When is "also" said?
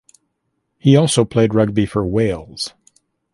0.95-1.25